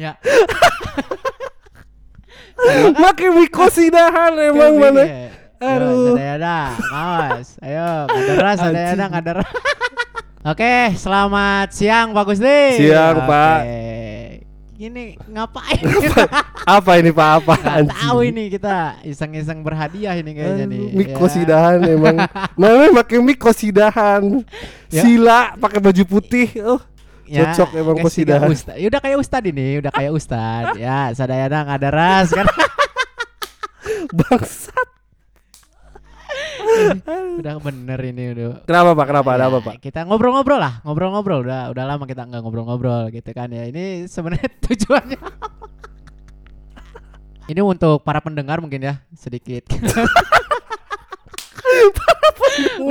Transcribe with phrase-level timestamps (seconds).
[0.00, 0.16] Ya.
[3.04, 5.04] Makin mikosidahan emang Oke, mana.
[5.04, 5.12] oke.
[5.60, 5.60] Aduh.
[5.60, 6.16] Aduh.
[6.16, 6.56] Ada ada,
[6.88, 7.60] awas.
[7.60, 9.44] Ayo, ada ada, deras.
[10.40, 12.80] Oke, selamat siang Pak Gusti.
[12.80, 13.60] Siang, Pak.
[14.80, 15.84] Ini ngapain?
[16.80, 17.84] Apa ini Pak apa?
[17.84, 20.96] Tahu ini kita iseng-iseng berhadiah ini kayaknya nih.
[20.96, 22.24] Mikosidahan emang.
[22.60, 24.40] Namanya makin mikosidahan.
[24.88, 25.04] Ya.
[25.04, 26.48] Sila pakai baju putih.
[26.64, 26.80] Oh,
[27.30, 28.50] Ya, Cocok emang kosidahan.
[28.50, 28.74] ustad.
[28.74, 30.74] Ya udah kayak ustad ini, udah kayak ustad.
[30.82, 32.42] ya, sadayana nggak deras kan.
[34.18, 34.88] bangsat.
[37.38, 38.66] udah bener ini udah.
[38.66, 39.06] Kenapa Pak?
[39.06, 39.28] Kenapa?
[39.38, 39.74] Ada Ya, apa Pak?
[39.78, 41.46] Kita ngobrol-ngobrol lah, ngobrol-ngobrol.
[41.46, 43.62] Udah udah lama kita nggak ngobrol-ngobrol gitu kan ya.
[43.70, 45.20] Ini sebenarnya tujuannya.
[47.46, 49.70] ini untuk para pendengar mungkin ya sedikit.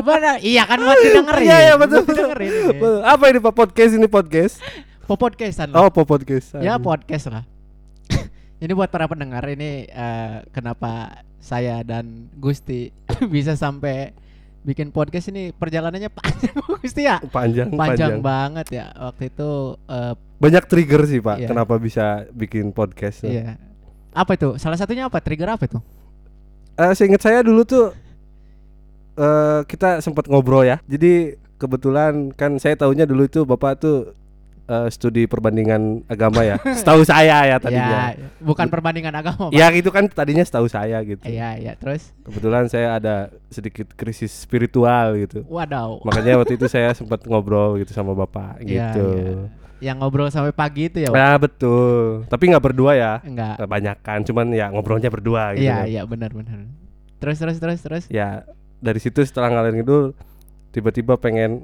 [0.02, 0.40] Mana?
[0.40, 1.46] Iya kan buat didengerin.
[1.46, 2.02] Iya, iya, betul.
[2.04, 2.50] Buat didengerin.
[2.50, 2.90] ini.
[3.04, 4.56] Apa ini Pak podcast ini podcast?
[5.06, 5.86] Po podcastan lah.
[5.86, 6.58] Oh, po podcast.
[6.62, 7.44] Ya podcast lah.
[8.64, 12.92] ini buat para pendengar ini eh, kenapa saya dan Gusti
[13.34, 14.14] bisa sampai
[14.60, 17.18] bikin podcast ini perjalanannya panjang Gusti ya.
[17.32, 18.14] panjang, Panjang panjang.
[18.20, 19.50] banget ya waktu itu
[19.88, 21.38] eh, Banyak trigger sih Pak.
[21.44, 21.48] Iya.
[21.52, 23.28] Kenapa bisa bikin podcast?
[23.28, 23.60] iya.
[24.10, 24.56] Apa itu?
[24.56, 25.20] Salah satunya apa?
[25.20, 25.80] Trigger apa itu?
[26.80, 27.92] Eh, seingat saya dulu tuh
[29.20, 30.80] eh kita sempat ngobrol ya.
[30.88, 34.16] Jadi kebetulan kan saya tahunya dulu itu Bapak tuh
[34.66, 36.56] eh, studi perbandingan agama ya.
[36.80, 38.16] Setahu saya ya tadinya.
[38.16, 39.52] Ya, bukan perbandingan agama.
[39.52, 39.58] Pak.
[39.58, 41.26] Ya itu kan tadinya setahu saya gitu.
[41.28, 41.74] Iya, iya.
[41.76, 43.16] Terus Kebetulan saya ada
[43.52, 45.44] sedikit krisis spiritual gitu.
[45.52, 46.00] wadaw.
[46.08, 49.06] Makanya waktu itu saya sempat ngobrol gitu sama Bapak Iya, gitu.
[49.20, 49.36] iya.
[49.80, 51.16] Yang ngobrol sampai pagi itu ya, Pak?
[51.16, 52.28] Nah betul.
[52.28, 53.14] Tapi nggak berdua ya.
[53.24, 53.64] Enggak.
[53.64, 54.20] Banyak kan.
[54.24, 55.68] Cuman ya ngobrolnya berdua gitu.
[55.68, 55.86] Iya, kan.
[55.88, 56.68] iya, benar, benar.
[57.20, 58.04] Terus terus terus terus.
[58.08, 58.44] ya
[58.80, 60.16] dari situ setelah ngalir ngidul
[60.70, 61.64] tiba-tiba pengen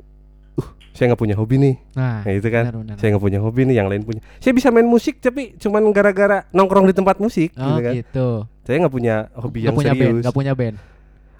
[0.54, 2.96] uh saya nggak punya hobi nih Nah, nah itu kan benar, benar.
[2.96, 6.48] saya nggak punya hobi nih yang lain punya saya bisa main musik tapi cuman gara-gara
[6.50, 8.28] nongkrong di tempat musik Oh gitu kan gitu.
[8.64, 10.76] saya nggak punya hobi Nggak yang punya serius nggak punya band.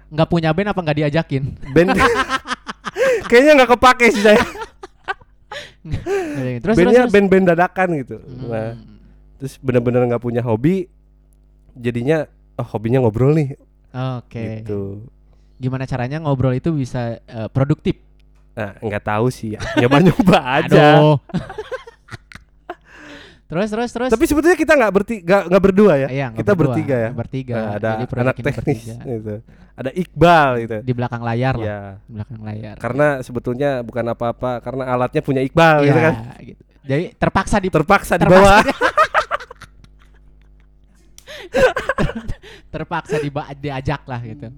[0.06, 1.42] Nggak punya band apa nggak diajakin?
[1.72, 1.88] band
[3.28, 4.40] kayaknya nggak kepake sih saya
[6.60, 8.50] terus bandnya band-band dadakan gitu Hmm.
[8.50, 8.70] nah
[9.38, 10.88] terus bener-bener nggak punya hobi
[11.72, 12.26] jadinya
[12.56, 13.54] oh hobinya ngobrol nih
[13.92, 14.62] Oke.
[14.62, 15.06] gitu
[15.56, 17.96] Gimana caranya ngobrol itu bisa eh, produktif?
[18.56, 21.20] nah nggak tahu sih ya nyoba-nyoba aja Aduh.
[23.52, 24.10] terus terus terus.
[24.10, 26.08] Tapi sebetulnya kita nggak bertiga nggak berdua ya.
[26.10, 27.10] Iya, kita berdua, bertiga ya.
[27.14, 27.54] Bertiga.
[27.54, 29.34] Nah, ada anak teknis gitu.
[29.76, 30.76] Ada Iqbal gitu.
[30.82, 31.66] Di belakang layar lah.
[31.68, 31.80] Ya.
[32.02, 32.74] Di belakang layar.
[32.80, 36.14] Karena sebetulnya bukan apa-apa karena alatnya punya Iqbal Iya, gitu kan.
[36.42, 36.62] gitu.
[36.86, 38.56] Jadi terpaksa di Terpaksa terpaksa dibawa.
[42.74, 44.48] terpaksa diba- diajak lah gitu.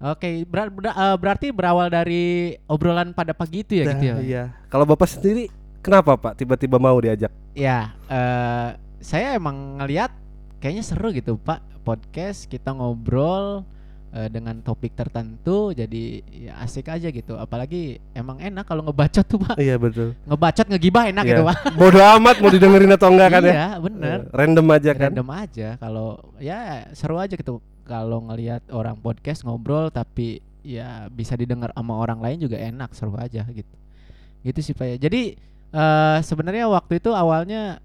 [0.00, 2.24] Oke, ber- ber- eh, berarti berawal dari
[2.64, 4.14] obrolan pada pagi itu ya Nah, gitu ya.
[4.18, 4.42] Iya.
[4.66, 7.34] Kalau Bapak sendiri kenapa Pak tiba-tiba mau diajak?
[7.50, 8.68] Ya, eh,
[9.00, 10.14] saya emang ngelihat
[10.58, 13.66] kayaknya seru gitu Pak podcast kita ngobrol
[14.08, 17.34] eh, dengan topik tertentu jadi ya asik aja gitu.
[17.34, 19.58] Apalagi emang enak kalau ngebacot tuh Pak.
[19.58, 20.14] Iya betul.
[20.24, 21.30] Ngebacot ngegibah enak Iya.
[21.34, 21.58] gitu Pak.
[21.80, 23.50] Bodoh amat mau didengerin atau enggak kan ya.
[23.50, 24.18] Iya, bener.
[24.24, 25.10] Eh, Random aja kan.
[25.10, 26.58] Random aja kalau ya
[26.94, 32.38] seru aja gitu kalau ngelihat orang podcast ngobrol tapi ya bisa didengar sama orang lain
[32.38, 33.74] juga enak seru aja gitu.
[34.44, 34.96] Gitu sih Pak ya.
[35.00, 35.34] Jadi
[35.68, 37.80] eh sebenarnya waktu itu awalnya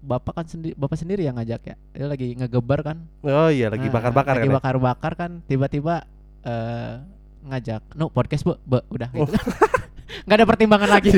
[0.00, 1.76] Bapak kan sendiri Bapak sendiri yang ngajak ya.
[1.92, 2.96] Dia lagi ngegebar kan.
[3.20, 4.48] Oh iya lagi Nah, bakar-bakar lagi kan.
[4.48, 4.56] ya?
[4.56, 5.94] bakar-bakar kan tiba-tiba
[6.40, 6.94] eh
[7.40, 9.28] ngajak, "Nu, podcast, Bu." Bu, udah gitu.
[10.24, 11.12] Nggak ada pertimbangan lagi.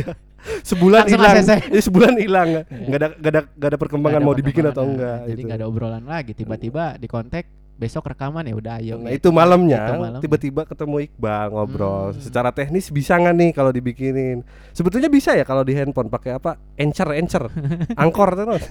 [0.63, 1.35] Sebulan Langsung hilang.
[1.39, 1.51] ACC.
[1.71, 2.49] Eh, sebulan hilang.
[2.69, 4.93] Enggak ada enggak ada enggak ada perkembangan Nggak ada mau dibikin atau perkembangan.
[4.93, 5.47] enggak Nah, Jadi gitu.
[5.47, 6.33] nggak ada obrolan lagi.
[6.35, 7.45] Tiba-tiba di kontak
[7.83, 8.95] besok rekaman ya udah ayo.
[8.97, 9.27] Nah gitu.
[9.27, 10.21] itu malamnya malam.
[10.23, 12.15] tiba-tiba ketemu Iqbal ngobrol.
[12.15, 12.23] Hmm.
[12.23, 14.47] Secara teknis bisa nggak nih kalau dibikinin?
[14.71, 16.55] Sebetulnya bisa ya kalau di handphone pakai apa?
[16.79, 17.45] Anchor, Anchor,
[18.03, 18.63] angkor terus.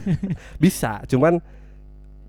[0.56, 1.44] bisa, cuman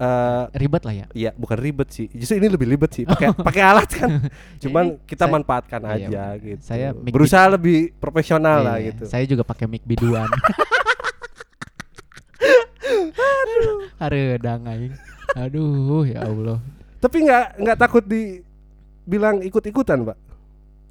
[0.02, 1.06] eh ribet lah ya.
[1.14, 2.10] ya bukan ribet sih.
[2.10, 3.06] Justru ini lebih ribet sih.
[3.06, 4.10] Pakai pakai alat kan.
[4.66, 6.34] Cuman kita Saya- manfaatkan Iya, aja benar.
[6.42, 6.62] gitu.
[6.66, 9.02] Saya berusaha lebih profesional lah Iya, gitu.
[9.06, 10.26] Saya juga pakai mic biduan.
[14.02, 14.94] Aduh, aing.
[15.38, 16.58] Aduh, ya Allah.
[17.02, 20.18] Tapi nggak nggak takut dibilang ikut-ikutan, Pak.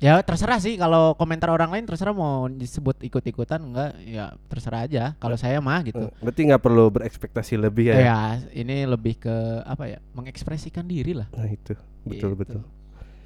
[0.01, 5.03] Ya terserah sih kalau komentar orang lain terserah mau disebut ikut-ikutan enggak ya terserah aja.
[5.15, 6.09] Kalau saya mah gitu.
[6.17, 7.95] Berarti nggak perlu berekspektasi lebih ya.
[8.01, 8.19] Ya,
[8.51, 10.01] ini lebih ke apa ya?
[10.11, 11.29] Mengekspresikan diri lah.
[11.31, 12.41] Nah itu betul Gitu.
[12.41, 12.61] betul.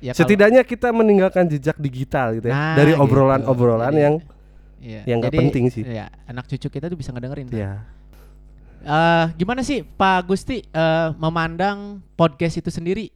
[0.04, 3.02] Ya, Setidaknya kita meninggalkan jejak digital gitu ya Nah, dari gitu.
[3.02, 4.16] obrolan-obrolan Jadi, yang
[4.84, 5.02] iya.
[5.08, 5.82] yang nggak penting sih.
[5.88, 7.48] Ya, anak cucu kita tuh bisa ngedengerin.
[7.50, 7.88] ya
[8.86, 13.10] Eh, gimana sih Pak Gusti eh, memandang podcast itu sendiri?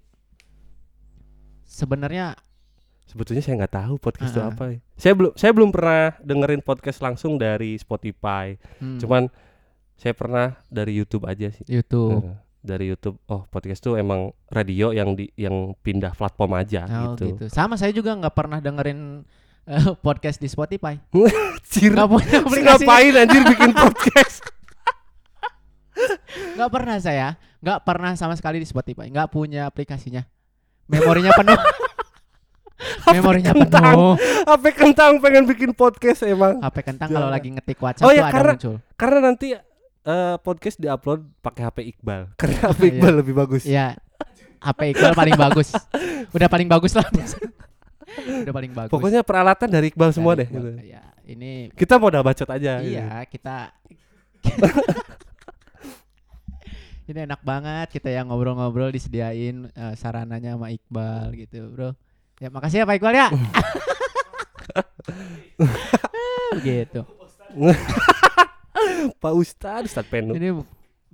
[1.61, 2.33] Sebenarnya
[3.05, 4.51] sebetulnya saya nggak tahu podcast itu Ah, ah.
[4.51, 4.63] apa.
[4.67, 4.77] ya.
[4.95, 8.57] Saya belum saya belum pernah dengerin podcast langsung dari Spotify.
[8.81, 9.29] hmm, Cuman
[9.93, 11.65] saya pernah dari YouTube aja sih.
[11.65, 12.25] YouTube.
[12.25, 13.21] Eh, dari YouTube.
[13.25, 17.37] Oh, podcast tuh emang radio yang di yang pindah platform aja Oh gitu.
[17.37, 17.43] gitu.
[17.47, 19.21] Sama saya juga nggak pernah dengerin
[19.65, 20.97] eh, podcast di Spotify.
[21.69, 22.83] Cir, Nggak punya si aplikasi.
[22.83, 24.41] ngapain anjir bikin podcast?
[26.59, 27.27] Nggak pernah saya.
[27.57, 29.07] Nggak pernah sama sekali di Spotify.
[29.07, 30.27] Nggak punya aplikasinya.
[30.85, 31.55] Memorinya penuh.
[33.09, 33.83] Memorinya kentang.
[33.85, 34.13] penuh.
[34.45, 36.59] HP kentang pengen bikin podcast emang.
[36.59, 38.75] HP kentang kalau lagi ngetik WhatsApp Oh tuh ya, ada karena- muncul.
[38.93, 39.47] Karena nanti
[40.01, 42.21] eh, podcast diupload pakai HP Iqbal.
[42.39, 42.91] Karena HP Iya.
[42.93, 43.63] Iqbal lebih bagus.
[43.63, 43.87] Iya.
[44.59, 45.67] HP Iqbal paling bagus.
[46.29, 47.07] Udah paling bagus lah.
[48.43, 48.91] Udah paling bagus.
[48.91, 50.47] Pokoknya peralatan dari Iqbal semua Dari deh.
[50.49, 50.63] Iqbal.
[50.75, 50.87] gitu.
[50.89, 52.79] Ya, ini Kita mau udah bacot aja.
[52.79, 52.91] gitu.
[52.91, 53.71] iya kita
[57.09, 61.89] Ini enak banget kita yang ngobrol-ngobrol disediain eh, sarananya sama Iqbal gitu, Bro.
[62.37, 63.27] Ya makasih ya Pak Iqbal ya.
[66.61, 67.01] gitu.
[69.25, 70.37] Pak Ustad, Ustad Penu.
[70.37, 70.53] Ini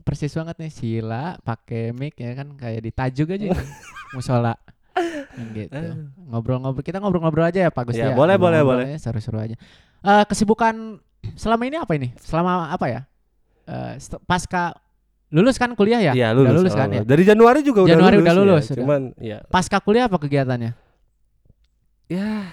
[0.04, 3.56] persis banget nih Sila pakai mic ya kan kayak di tajuk aja.
[4.12, 4.60] Musola.
[5.56, 5.80] Gitu.
[6.28, 8.20] Ngobrol-ngobrol kita ngobrol-ngobrol aja ya Pak Gusti Ya, ya.
[8.20, 9.56] boleh, boleh, aja, Seru-seru aja.
[10.04, 11.00] Eh kesibukan
[11.40, 12.12] selama ini apa ini?
[12.20, 13.02] Selama apa ya?
[13.64, 14.76] Eh st- pasca
[15.34, 16.14] lulus kan kuliah ya?
[16.14, 16.70] Iya, Udah lulus.
[16.70, 17.02] lulus kan ya?
[17.02, 18.26] Dari Januari juga udah Januari lulus.
[18.26, 18.40] udah ya.
[18.40, 18.78] lulus, udah.
[18.82, 20.72] Cuman ya Pasca kuliah apa kegiatannya?
[22.06, 22.46] ya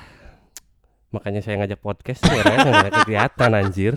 [1.12, 3.94] makanya saya ngajak podcast ya, nggak ada kegiatan anjir.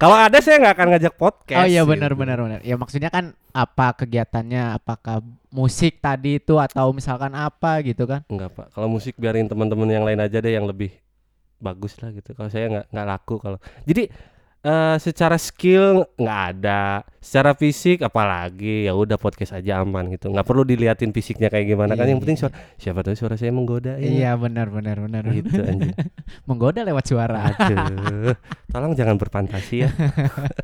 [0.00, 1.60] Kalau ada saya nggak akan ngajak podcast.
[1.62, 2.20] oh iya benar gitu.
[2.24, 2.60] benar benar.
[2.64, 4.74] Ya maksudnya kan apa kegiatannya?
[4.74, 5.22] Apakah
[5.52, 8.24] musik tadi itu atau misalkan apa gitu kan?
[8.26, 8.66] Enggak pak.
[8.74, 10.96] Kalau musik biarin teman-teman yang lain aja deh yang lebih
[11.60, 12.34] bagus lah gitu.
[12.34, 13.58] Kalau saya nggak nggak laku kalau.
[13.86, 14.10] Jadi
[14.58, 20.28] eh secara skill nggak ada, secara fisik apalagi ya udah podcast aja aman gitu.
[20.28, 22.04] Nggak perlu diliatin fisiknya kayak gimana kan.
[22.04, 22.42] Yang penting Iya.
[22.42, 24.04] suara siapa tahu suara saya menggoda ya.
[24.04, 25.22] Iya benar benar benar.
[25.30, 25.94] Gitu anjir.
[26.50, 27.54] Menggoda lewat suara.
[27.54, 28.34] Aduh.
[28.66, 29.90] Tolong jangan berfantasi ya.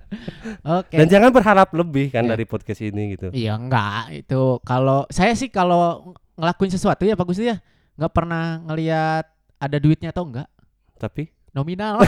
[0.82, 0.99] Oke.
[0.99, 2.35] Dan jangan berharap lebih kan Iya.
[2.35, 3.31] dari podcast ini gitu.
[3.31, 7.62] Iya enggak itu kalau saya sih kalau ngelakuin sesuatu ya Pak Gusti ya
[7.94, 9.25] nggak pernah ngelihat
[9.55, 10.50] ada duitnya atau enggak
[10.99, 12.02] Tapi nominal.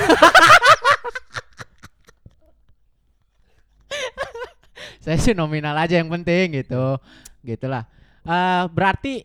[5.06, 6.98] saya sih nominal aja yang penting gitu
[7.40, 7.86] gitulah
[8.22, 9.22] Eh berarti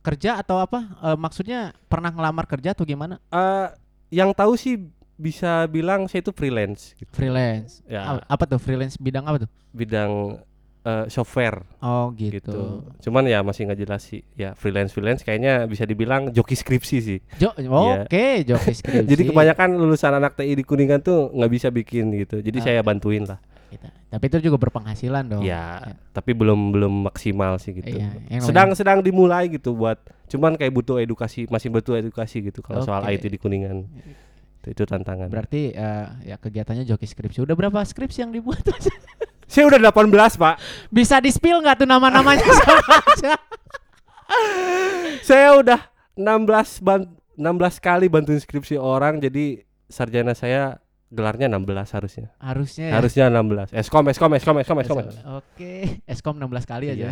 [0.00, 3.68] kerja atau apa Eh, maksudnya pernah ngelamar kerja atau gimana eh
[4.10, 4.80] yang tahu sih
[5.14, 7.12] bisa bilang saya itu freelance gitu.
[7.12, 8.18] freelance Ya.
[8.24, 10.40] Apa tuh freelance bidang apa tuh bidang
[10.82, 12.58] eh, software oh gitu, gitu.
[13.00, 14.24] Cuman ya masih nggak jelas sih.
[14.34, 17.18] Ya freelance freelance kayaknya bisa dibilang joki skripsi sih.
[17.36, 17.70] Jo- Iya.
[18.02, 22.40] oke joki skripsi Jadi kebanyakan lulusan anak TI di Kuningan tuh nggak bisa bikin gitu.
[22.40, 22.64] Jadi Ah.
[22.64, 23.38] saya bantuin lah.
[23.72, 23.88] Gitu.
[24.12, 27.96] tapi itu juga berpenghasilan dong ya, tapi belum belum maksimal sih gitu.
[27.96, 29.96] Iya, yang sedang sedang dimulai gitu buat.
[30.28, 33.16] Cuman kayak butuh edukasi, masih butuh edukasi gitu kalau soal Oke.
[33.16, 33.88] IT di Kuningan.
[34.60, 35.32] Itu, itu tantangan.
[35.32, 37.40] Berarti eh, ya kegiatannya joki skripsi.
[37.40, 38.60] Udah berapa skripsi yang dibuat?
[39.52, 40.54] Saya udah 18, Pak.
[40.88, 42.40] Bisa di spill nggak tuh nama-namanya
[45.28, 45.80] saya udah
[46.16, 47.04] 16 ban
[47.36, 50.80] 16 kali bantuin skripsi orang jadi sarjana saya
[51.12, 52.28] gelarnya 16 harusnya.
[52.40, 52.94] Harusnya ya.
[52.96, 53.76] Harusnya 16.
[53.76, 54.98] Eskom, eskom, eskom, eskom, eskom.
[55.36, 56.96] Oke, Eskom 16 kali aja.
[56.96, 57.10] Iya.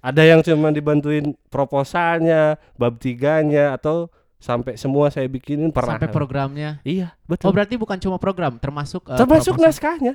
[0.00, 4.08] Ada yang cuma dibantuin proposalnya, bab tiganya atau
[4.40, 6.00] sampai semua saya bikinin pernah.
[6.00, 6.80] Sampai programnya.
[6.82, 7.52] Iya, Oh, betul.
[7.52, 9.68] berarti bukan cuma program, termasuk eh, Termasuk proposal.
[9.68, 10.14] naskahnya.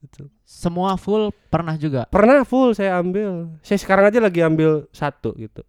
[0.00, 0.32] Betul.
[0.48, 2.08] Semua full pernah juga.
[2.08, 3.52] Pernah full saya ambil.
[3.60, 5.60] Saya sekarang aja lagi ambil satu gitu.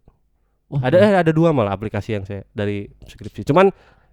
[0.72, 3.44] Wah, Ada eh, ada dua malah aplikasi yang saya dari skripsi.
[3.44, 3.68] Cuman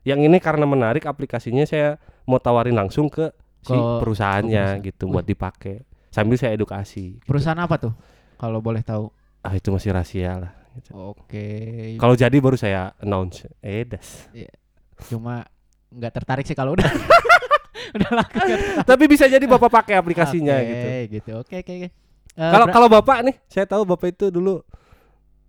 [0.10, 3.30] yang ini karena menarik aplikasinya saya mau tawarin langsung ke,
[3.62, 4.88] si perusahaannya perusahaan.
[4.90, 5.14] gitu Wih.
[5.14, 5.86] buat dipakai.
[6.10, 7.16] Sambil saya edukasi.
[7.16, 7.26] gitu.
[7.30, 7.94] perusahaan apa tuh?
[8.36, 9.14] Kalau boleh tahu.
[9.40, 10.52] Ah itu masih rahasia lah.
[10.74, 10.90] gitu.
[11.14, 11.46] Oke.
[11.96, 13.46] Kalau jadi baru saya announce.
[13.60, 14.26] Eh das.
[15.06, 15.46] Cuma
[15.90, 16.90] nggak tertarik sih kalau udah
[17.98, 18.38] udah laku.
[18.84, 20.88] Tapi bisa jadi bapak pakai aplikasinya Oke, gitu.
[21.14, 21.32] gitu.
[21.40, 21.90] Oke, oke, oke.
[22.36, 24.62] Eh, Kalau kalau bapak nih, saya tahu bapak itu dulu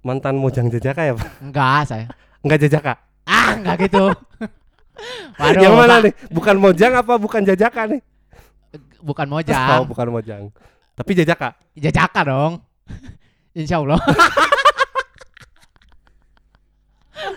[0.00, 1.28] mantan mojang jajaka ya pak?
[1.40, 2.06] enggak saya.
[2.40, 2.94] Enggak jajaka.
[3.30, 4.10] Ah, enggak gitu.
[5.40, 6.04] Waduh, yang mana Pak.
[6.04, 6.12] nih?
[6.28, 8.00] Bukan mojang apa bukan jajaka nih?
[9.00, 9.80] Bukan Oh, mojang.
[9.86, 10.42] bukan mojang.
[10.92, 11.54] Tapi jajaka.
[11.72, 12.52] Jajaka dong.
[13.56, 14.02] Insya Allah.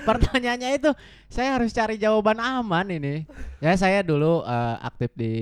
[0.03, 0.91] Pertanyaannya itu
[1.27, 3.23] saya harus cari jawaban aman ini.
[3.59, 5.33] Ya saya dulu eh, aktif di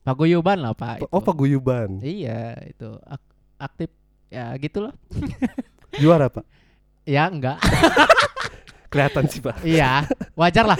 [0.00, 1.04] paguyuban lah pak.
[1.08, 1.26] Oh itu.
[1.26, 2.00] paguyuban.
[2.00, 3.88] Iya itu ak- aktif
[4.28, 4.92] ya gitulah.
[5.96, 6.44] Juara pak.
[7.04, 7.60] Ya enggak.
[8.90, 9.62] Kelihatan sih pak.
[9.62, 10.04] iya
[10.34, 10.78] wajar lah.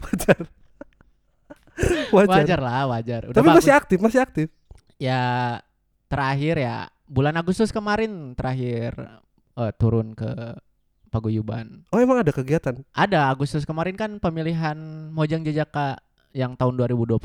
[0.00, 0.38] Wajar.
[2.16, 2.40] Wajar.
[2.40, 3.22] wajar lah wajar.
[3.28, 3.58] Udah Tapi bagus.
[3.60, 4.48] masih aktif, masih aktif.
[4.96, 5.20] ya
[6.08, 8.96] terakhir ya bulan Agustus kemarin terakhir
[9.60, 10.56] eh, turun ke
[11.12, 11.84] paguyuban.
[11.92, 12.80] Oh emang ada kegiatan?
[12.96, 14.76] Ada Agustus kemarin kan pemilihan
[15.12, 16.00] Mojang Jajaka
[16.32, 17.20] yang tahun 2020.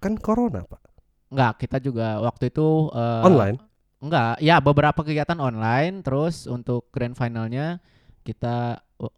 [0.00, 0.80] Kan corona pak.
[1.28, 3.56] Enggak, kita juga waktu itu eh, Online.
[4.02, 7.78] Enggak, ya beberapa kegiatan online terus untuk grand finalnya
[8.22, 9.12] kita uh,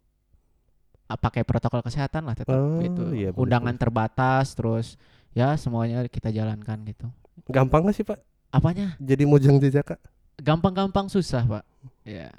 [1.05, 3.13] uh, pakai protokol kesehatan lah tetap Oh, gitu.
[3.13, 4.97] iya, bener, Undangan terbatas terus
[5.31, 7.07] ya semuanya kita jalankan gitu.
[7.47, 8.19] Gampang gak sih Pak?
[8.49, 8.95] Apanya?
[8.97, 9.99] Jadi mojang jejaka?
[10.35, 11.63] Gampang-gampang susah, Pak.
[12.03, 12.31] Ya.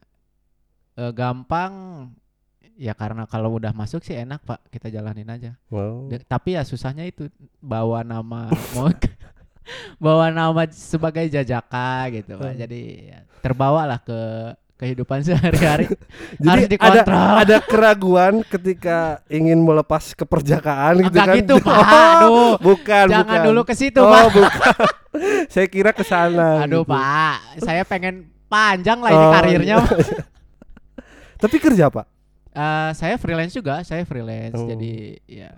[0.94, 1.72] Eh, gampang
[2.74, 4.64] ya karena kalau udah masuk sih enak, Pak.
[4.68, 5.52] Kita jalanin aja.
[5.68, 6.08] Wow.
[6.08, 7.28] De- tapi ya susahnya itu
[7.60, 8.88] bawa nama mau
[10.04, 12.60] bawa nama sebagai jajaka gitu pak Hmm.
[12.60, 14.14] jadi ya, terbawa lah ke
[14.76, 15.88] kehidupan sehari-hari
[16.36, 17.34] Jadi harus ada dikontrol.
[17.38, 21.36] ada keraguan ketika ingin melepas keperjakaan gitu Enggak kan?
[21.36, 21.76] gitu, Pak.
[21.86, 22.52] Oh, Aduh.
[22.58, 23.46] bukan, jangan bukan.
[23.46, 24.76] dulu ke situ oh, pak bukan.
[25.48, 26.60] Saya kira ke sana.
[26.62, 26.92] aduh gitu.
[26.92, 28.14] pak saya pengen
[28.46, 30.22] panjang lah ini Oh, karirnya iya.
[31.36, 32.06] Tapi kerja Pak.
[32.50, 34.64] Eh, saya freelance juga saya freelance Oh.
[34.66, 34.92] jadi
[35.24, 35.50] ya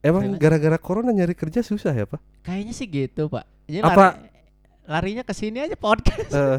[0.00, 2.20] Emang gara-gara corona nyari kerja susah ya Pak?
[2.42, 4.30] kayaknya sih gitu pak jadi Apa- lari-
[4.84, 6.58] larinya ke sini aja podcast Eh,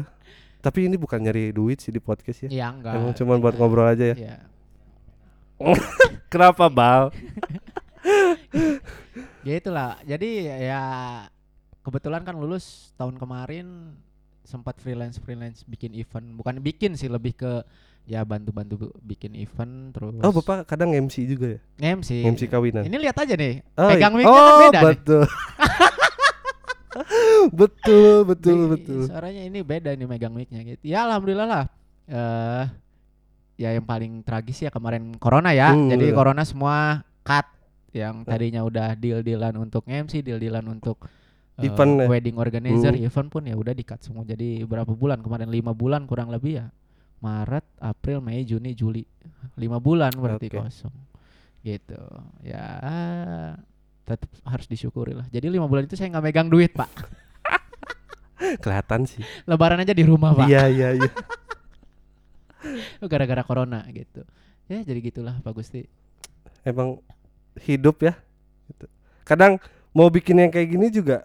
[0.66, 2.50] tapi ini bukan nyari duit sih di podcast ya.
[2.50, 4.14] ya enggak Emang cuma buat ngobrol aja ya.
[4.18, 4.36] ya
[6.32, 7.14] Kenapa Bal?
[9.46, 10.82] gitu lah jadi ya
[11.86, 13.94] kebetulan kan lulus tahun kemarin
[14.42, 17.62] sempat freelance freelance bikin event bukan bikin sih lebih ke
[18.06, 21.60] ya bantu-bantu bikin event terus Oh Bapak kadang MC juga ya?
[21.94, 22.86] MC MC kawinan.
[22.86, 24.18] ini lihat aja nih Oh, pegang iya.
[24.18, 24.82] mic kan oh, beda nih
[27.52, 27.52] betul.
[27.52, 29.00] betul, betul, Nih, betul.
[29.08, 30.82] suaranya ini beda nih megang micnya gitu.
[30.82, 31.64] Ya alhamdulillah lah.
[32.06, 32.64] Eh
[33.56, 35.72] ya yang paling tragis ya kemarin corona ya.
[35.72, 37.46] Hmm, jadi corona semua cut.
[37.96, 41.00] Yang tadinya udah deal dealan untuk MC deal dealan untuk
[41.56, 42.06] eh, Event ya?
[42.12, 43.06] wedding organizer Hmm.
[43.08, 44.28] event pun ya udah di cut semua.
[44.28, 45.24] Jadi berapa bulan?
[45.24, 46.66] Kemarin lima bulan kurang lebih ya.
[47.24, 49.00] Maret April Mei Juni Juli.
[49.56, 50.60] Lima bulan berarti Oke.
[50.60, 50.92] kosong.
[51.64, 51.96] Gitu.
[52.44, 52.68] Ya
[54.06, 56.86] tetap harus disyukuri lah jadi lima bulan itu saya nggak megang duit pak
[58.62, 59.24] Kelihatan sih.
[59.44, 61.10] lebaran aja di rumah pak Iya, iya, iya.
[63.10, 64.22] gara-gara corona gitu
[64.66, 65.86] ya jadi gitulah Pak Gusti
[66.62, 66.98] Emang
[67.62, 68.18] hidup ya.
[68.66, 68.90] Gitu.
[69.22, 69.62] Kadang
[69.94, 71.22] mau bikin yang kayak gini juga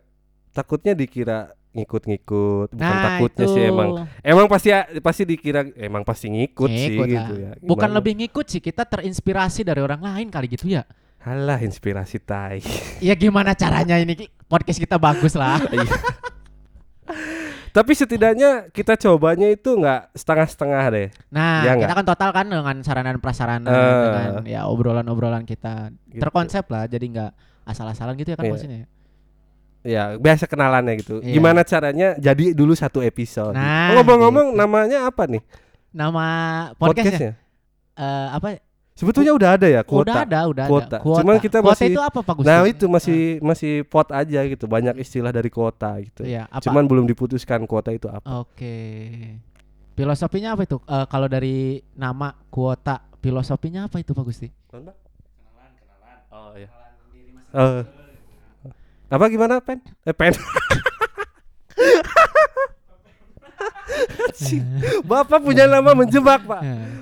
[0.54, 2.70] takutnya dikira ngikut-ngikut.
[2.70, 3.90] Bukan nah takutnya itu sih emang.
[4.22, 4.70] Emang pasti
[5.02, 7.14] pasti dikira emang pasti ngikut, sih Ngikut lah.
[7.18, 7.52] gitu ya.
[7.58, 7.98] bukan Gimana?
[7.98, 10.86] lebih ngikut sih kita terinspirasi dari orang lain kali gitu ya
[11.22, 12.66] Halah inspirasi tai.
[13.04, 15.86] ya gimana caranya ini podcast kita bagus lah Iya.
[17.72, 21.08] Tapi setidaknya kita cobanya itu nggak setengah-setengah deh.
[21.30, 21.98] nah Ya kita nggak?
[21.98, 24.04] kan total kan dengan sarana dan prasarana Eh.
[24.04, 26.20] dengan ya obrolan-obrolan kita Gitu.
[26.20, 27.32] terkonsep lah jadi nggak
[27.64, 28.52] asal-asalan gitu ya kan Iya.
[28.52, 28.88] maksudnya ya?
[29.82, 31.22] Ya biasa kenalannya gitu.
[31.22, 31.32] Iya.
[31.32, 33.56] Gimana caranya jadi dulu satu episode.
[33.56, 34.60] Nah, Ngomong-ngomong gitu.
[34.60, 35.42] namanya apa nih?
[35.92, 36.26] nama
[36.74, 37.34] podcastnya Podcastnya?
[37.96, 38.48] eh, apa
[39.02, 40.06] Sebetulnya udah ada ya kuota.
[40.06, 40.98] udah ada udah Kuota.
[41.02, 44.40] ada Cuman kita Kuota masih- itu apa Pak Gusti Nah itu masih masih pot aja
[44.46, 44.66] gitu.
[44.70, 46.22] Banyak istilah dari kuota gitu.
[46.22, 46.62] Iya, apa?
[46.62, 48.22] Cuman belum diputuskan kuota itu apa.
[48.40, 48.78] Oke.
[49.92, 50.78] Filosofinya apa itu?
[50.80, 54.48] Eh, kalau dari nama kuota, filosofinya apa itu Pak Gusti?
[56.32, 56.70] Oh iya.
[57.52, 57.84] Eh,
[59.10, 59.82] apa gimana pen?
[60.06, 60.32] Eh pen.
[64.34, 64.64] Si-
[65.04, 66.62] Bapak punya nama menjebak pak.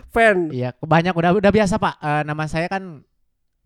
[0.09, 0.49] Pen.
[0.49, 1.95] Iya, banyak udah udah biasa Pak.
[2.01, 3.03] Eh, nama saya kan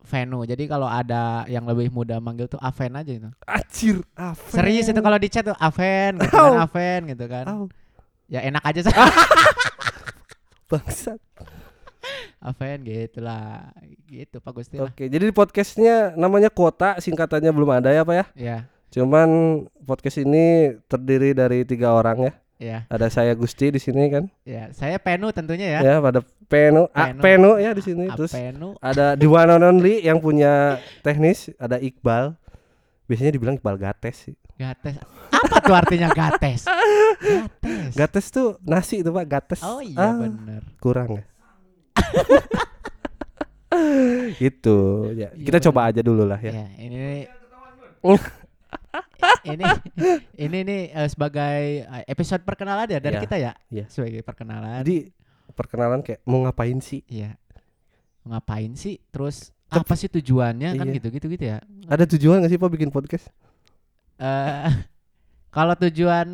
[0.04, 0.44] Venu.
[0.44, 3.30] Jadi kalau ada yang lebih muda manggil tuh Aven aja itu.
[3.48, 4.04] Acir.
[4.12, 4.52] Fen.
[4.52, 7.46] Serius itu kalau di chat tuh Aven gitu kan, Aven gitu kan.
[7.48, 7.64] Au,
[8.28, 8.92] Ya enak aja sih.
[10.72, 11.20] bangsat.
[12.44, 13.72] Aven gitu lah.
[14.04, 14.92] Gitu Pak Gusti lah.
[14.92, 18.26] Oke, jadi di podcastnya namanya kuota, singkatannya belum ada ya pak ya.
[18.36, 18.58] Iya,
[18.94, 19.30] Cuman
[19.88, 22.34] podcast ini terdiri dari tiga orang ya.
[22.64, 24.24] Iya, Ada saya Gusti di sini kan.
[24.42, 24.72] iya.
[24.72, 25.80] Saya Penu tentunya ya.
[25.84, 27.20] Ya, pada Peno, ah, Peno.
[27.20, 28.08] Peno ya di sini.
[28.08, 28.74] A- Terus Penu.
[28.80, 32.34] ada the one and only yang punya teknis, ada Iqbal.
[33.04, 34.34] Biasanya dibilang Iqbal Gates sih.
[34.56, 34.96] Gates.
[35.28, 36.64] Apa tuh artinya gates?
[37.20, 37.92] Gates.
[37.92, 39.60] Gates tuh nasi itu Pak, Gates.
[39.60, 40.62] Oh iya Ah, bener.
[40.80, 41.24] kurang ya.
[44.38, 45.30] gitu ya.
[45.34, 45.66] Iya, Kita bener.
[45.68, 46.52] coba aja dulu lah ya.
[46.54, 47.26] Ya, ini
[49.44, 49.64] ini
[50.38, 53.52] ini nih eh, sebagai eh, episode perkenalan ya dari Iya, kita ya.
[53.70, 53.86] iya.
[53.88, 54.82] Sebagai perkenalan.
[54.82, 55.12] Jadi
[55.52, 57.02] perkenalan kayak mau ngapain sih?
[57.06, 57.36] Iya.
[58.24, 59.00] Ngapain sih?
[59.10, 60.96] Terus apa sih tujuannya kan Iya.
[61.02, 61.58] gitu-gitu gitu ya.
[61.90, 63.28] Ada tujuan gak sih Pak bikin podcast?
[64.18, 64.70] Eh
[65.56, 66.28] kalau tujuan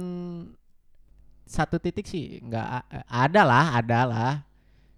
[1.43, 2.67] satu titik sih nggak
[3.09, 4.33] ada lah, ada lah.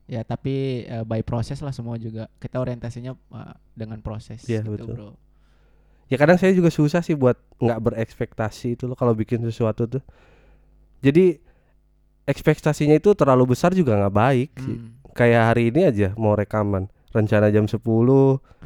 [0.03, 2.27] Ya tapi eh, by proses lah semua juga.
[2.37, 4.87] Kita orientasinya eh, dengan proses Iya, gitu, betul.
[4.91, 5.09] Bro.
[6.11, 10.03] Ya kadang saya juga susah sih buat nggak berekspektasi itu loh kalau bikin sesuatu tuh.
[10.99, 11.39] Jadi
[12.27, 14.75] ekspektasinya itu terlalu besar juga nggak baik sih.
[14.77, 14.91] Hmm.
[15.11, 17.79] Kayak hari ini aja mau rekaman rencana jam 10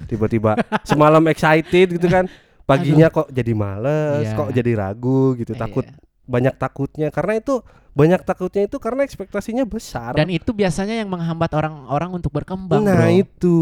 [0.05, 0.53] tiba-tiba
[0.85, 2.29] semalam excited gitu kan
[2.65, 4.37] paginya kok jadi males, Iya.
[4.37, 5.97] kok jadi ragu gitu, takut Iya.
[6.25, 7.61] banyak takutnya karena itu
[7.95, 10.11] banyak takutnya itu karena ekspektasinya besar.
[10.13, 13.07] Dan itu biasanya yang menghambat orang-orang untuk berkembang, nah bro.
[13.07, 13.57] itu,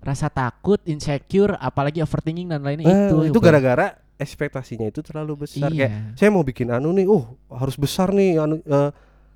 [0.00, 3.16] Rasa takut, insecure, apalagi overthinking dan lainnya Eh, itu.
[3.28, 5.68] itu gara-gara ekspektasinya itu terlalu besar.
[5.68, 5.92] Iya.
[5.92, 8.90] Kayak saya mau bikin anu nih, oh harus besar nih, anu eh,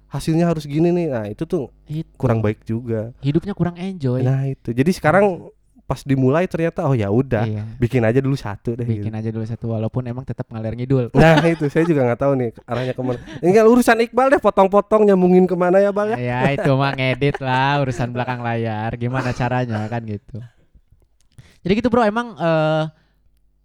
[0.09, 1.07] hasilnya harus gini nih.
[1.13, 2.09] Nah itu tuh Itu.
[2.17, 3.13] kurang baik juga.
[3.21, 4.25] Hidupnya kurang enjoy.
[4.25, 5.53] Nah itu, jadi sekarang
[5.89, 7.65] pas dimulai ternyata oh ya udah, Iya.
[7.81, 8.85] bikin aja dulu satu deh.
[8.85, 9.17] Bikin gitu.
[9.17, 11.09] aja dulu satu walaupun emang tetap ngalir ngidul.
[11.17, 13.17] Nah itu saya juga nggak tahu nih arahnya ke mana.
[13.41, 16.17] Ini kan urusan Iqbal deh, potong-potong nyambungin ke mana ya bang ya?
[16.21, 20.45] ya itu mah ngedit lah urusan belakang layar gimana caranya kan gitu
[21.59, 22.85] jadi gitu bro emang eh,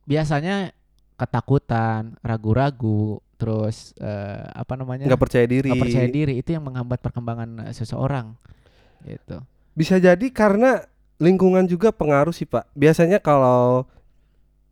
[0.04, 0.72] biasanya
[1.16, 5.70] ketakutan ragu-ragu terus eh, apa namanya Nggak percaya diri.
[5.70, 8.40] nggak percaya diri itu yang menghambat perkembangan seseorang
[9.04, 10.86] gitu Bisa jadi karena
[11.24, 12.68] lingkungan juga pengaruh sih pak.
[12.76, 13.88] Biasanya kalau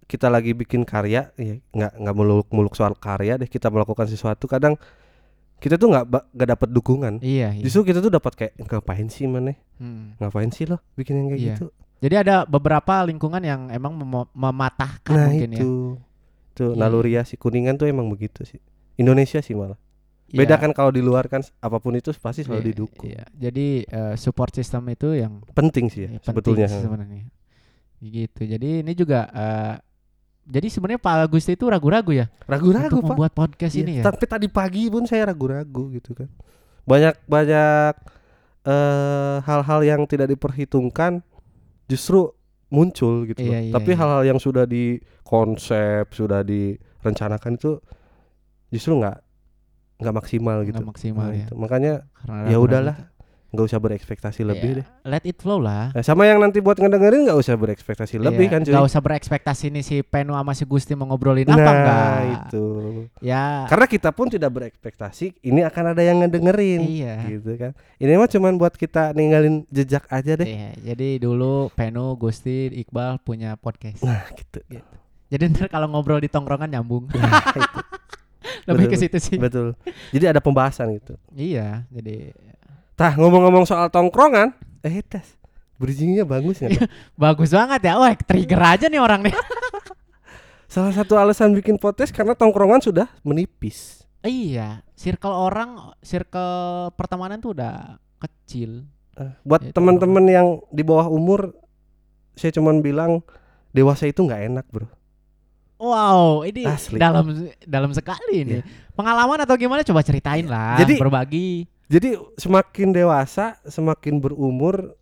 [0.05, 3.47] kita lagi bikin karya, ya nggak nggak muluk-muluk soal karya deh.
[3.47, 4.75] Kita melakukan sesuatu, kadang
[5.57, 6.05] kita tuh nggak
[6.35, 7.13] nggak dapat dukungan.
[7.23, 7.63] iya, iya.
[7.63, 9.55] Justru kita tuh dapat kayak ngapain sih mana?
[9.79, 10.19] Hmm.
[10.19, 11.55] Ngapain sih lo bikin yang kayak Iya.
[11.55, 11.67] gitu?
[12.01, 15.71] jadi ada beberapa lingkungan yang emang memo- mematahkan Nah mungkin ya itu,
[16.57, 16.81] tuh Iya.
[16.81, 18.57] naluri si kuningan tuh emang begitu sih.
[18.97, 19.77] Indonesia sih malah.
[20.31, 23.05] Beda Iya, kan kalau di luar kan apa pun itu pasti selalu iya, didukung.
[23.05, 23.23] iya.
[23.29, 26.67] jadi eh, support system itu yang Penting sih ya, Ya, sebetulnya.
[26.67, 27.27] sih sebenarnya.
[27.97, 28.41] Gitu.
[28.47, 29.75] Jadi ini juga eh,
[30.41, 33.07] jadi sebenarnya Pak Agusti itu ragu-ragu ya Ragu-ragu pak.
[33.07, 34.03] membuat podcast Iya, ini ya.
[34.03, 36.27] Tapi tadi pagi pun saya ragu-ragu gitu kan.
[36.83, 37.93] Banyak banyak
[38.61, 41.21] eh hal-hal yang tidak diperhitungkan
[41.85, 42.29] justru
[42.69, 43.41] muncul gitu.
[43.41, 43.97] Iya, iya, Tapi iya.
[43.99, 47.77] hal-hal yang sudah di konsep, sudah direncanakan itu
[48.69, 49.17] justru nggak
[50.01, 50.75] nggak maksimal gitu.
[50.75, 51.45] Nggak maksimal Nah, ya.
[51.45, 51.53] itu.
[51.55, 52.95] Makanya Karena ya udahlah,
[53.51, 54.85] nggak usah berekspektasi lebih Ya, deh.
[55.03, 55.91] Let it flow lah.
[55.91, 58.71] Nah, sama yang nanti buat ngedengerin nggak usah berekspektasi lebih Iya, kan cuy.
[58.71, 62.19] nggak usah berekspektasi nih si Penu sama si Gusti mau ngobrolin apa nah, enggak.
[62.47, 62.65] itu.
[63.19, 63.67] Ya.
[63.67, 66.79] Karena kita pun tidak berekspektasi ini akan ada yang ngedengerin.
[66.81, 67.15] Iya.
[67.29, 72.15] gitu kan ini mah cuman buat kita ninggalin jejak aja deh Iya, jadi dulu Penu,
[72.15, 73.99] Gusti, Iqbal punya podcast.
[74.01, 74.63] nah gitu
[75.27, 77.07] Jadi ntar kalau ngobrol di tongkrongan nyambung.
[77.11, 77.79] nah, itu
[78.67, 79.37] Lebih ke situ sih.
[79.37, 79.73] betul
[80.13, 82.35] jadi ada pembahasan gitu Iya, jadi
[82.93, 85.37] tah ngomong-ngomong soal tongkrongan eh tes
[85.81, 86.69] bridgingnya bagus Tah?
[87.25, 87.97] bagus banget ya.
[87.97, 89.33] Wah, trigger aja nih orang nih.
[90.73, 97.57] salah satu alasan bikin podcast karena tongkrongan sudah menipis Iya, circle orang, circle pertemanan tuh
[97.57, 98.85] udah kecil.
[99.17, 101.57] Eh, buat Itu teman-teman yang di bawah umur
[102.37, 103.25] saya cuman bilang
[103.73, 104.85] dewasa itu nggak enak bro
[105.81, 107.01] Wow, ini Asli.
[107.01, 107.25] dalam
[107.59, 108.61] dalam sekali ini.
[108.93, 111.65] Pengalaman atau gimana coba ceritain lah, Jadi- berbagi.
[111.89, 114.93] jadi semakin dewasa semakin berumur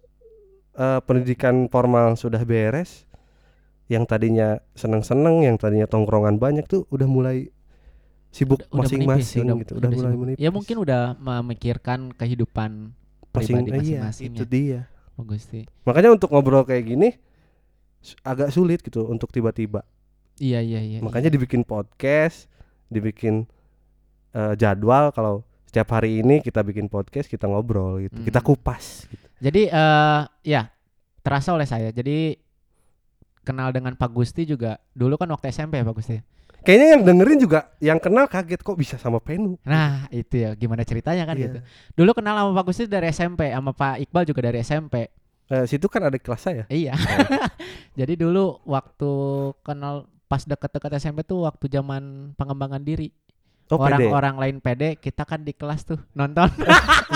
[0.73, 3.03] eh, pendidikan formal sudah beres
[3.85, 7.51] yang tadinya seneng-seneng yang tadinya tongkrongan banyak tuh udah mulai
[8.31, 10.21] sibuk Udah- udah masing-masing udah- gitu udah, mulai sibuk.
[10.23, 12.95] menipis Ya mungkin udah memikirkan kehidupan
[13.29, 14.47] Masing- pribadi iya, masing-masing itu ya.
[14.47, 14.79] dia
[15.11, 15.61] Pak Gusti.
[15.83, 17.09] makanya untuk ngobrol kayak gini
[18.23, 19.83] agak sulit gitu untuk tiba-tiba
[20.39, 20.97] Iya, iya, iya.
[20.99, 21.35] makanya iya.
[21.35, 22.47] dibikin podcast
[22.87, 23.45] dibikin
[24.31, 28.47] eh, jadwal kalau setiap hari ini kita bikin podcast kita ngobrol gitu kita Hmm.
[28.47, 29.25] kupas gitu.
[29.39, 30.67] Jadi eh ya,
[31.19, 31.91] terasa oleh saya.
[31.91, 32.35] Jadi
[33.39, 36.17] kenal dengan Pak Gusti juga dulu kan waktu SMP ya Pak Gusti.
[36.59, 40.83] kayaknya yang dengerin juga yang kenal kaget kok bisa sama Penu Nah, itu ya gimana
[40.83, 41.43] ceritanya kan Iya.
[41.47, 41.59] gitu.
[41.95, 45.07] Dulu kenal sama Pak Gusti dari SMP, sama Pak Iqbal juga dari SMP.
[45.49, 46.93] Eh, situ kan ada kelas saya Iya.
[47.99, 49.11] Jadi dulu waktu
[49.61, 53.09] kenal pas deket-deket SMP tuh waktu zaman pengembangan diri.
[53.69, 56.45] oh Orang-orang lain pede, kita kan di kelas tuh nonton.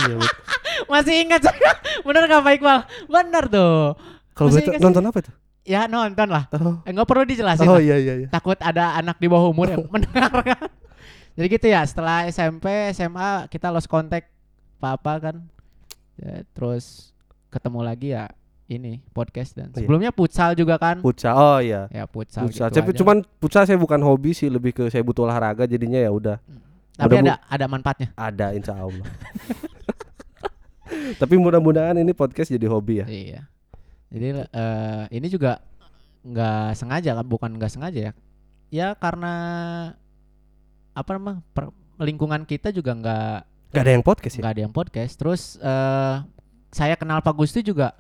[0.04, 0.30] iya, betul.
[0.92, 1.72] Masih ingat saya.
[2.02, 2.80] Bener gak Pak Iqbal?
[3.06, 3.94] Bener tuh.
[4.34, 5.34] Kalau betul ingat nonton apa tuh?
[5.64, 6.50] Ya nonton lah.
[6.52, 7.70] Oh, Eh, nggak perlu dijelasin.
[7.70, 8.28] oh iya iya iya.
[8.28, 10.68] Takut ada anak di bawah umur yang mendengarkan.
[11.34, 11.82] Jadi gitu ya.
[11.86, 14.28] Setelah SMP, SMA kita lost contact
[14.78, 15.36] apa-apa kan.
[16.18, 17.14] Ya, terus
[17.48, 18.28] ketemu lagi ya
[18.76, 19.84] ini podcast dan Iya.
[19.84, 21.00] sebelumnya futsal juga kan.
[21.00, 21.34] Futsal.
[21.34, 21.86] Oh iya.
[21.90, 22.46] ya futsal.
[22.46, 22.68] Futsal.
[22.68, 22.98] gitu Tapi aja.
[23.02, 26.38] cuman futsal saya bukan hobi sih, lebih ke saya butuh olahraga jadinya ya udah
[26.94, 28.10] tapi mudah- ada ada manfaatnya.
[28.14, 29.02] ada insya Allah.
[31.18, 33.06] Tapi mudah-mudahan ini podcast jadi hobi ya.
[33.08, 33.42] Iya.
[34.14, 35.58] Jadi eh ini juga
[36.22, 38.12] nggak sengaja kan, bukan nggak sengaja ya.
[38.70, 39.34] Ya karena
[40.94, 43.38] apa namanya per- lingkungan kita juga nggak
[43.74, 44.42] Gak ada yang podcast ya.
[44.46, 45.14] nggak ada yang podcast.
[45.18, 46.16] Terus eh
[46.70, 47.98] saya kenal Pak Gusti juga